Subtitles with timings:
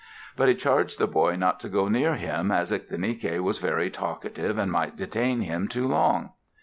[0.35, 4.57] But he charged the boy not to go near him, as Ictinike was very talkative
[4.57, 6.31] and might detain him too long.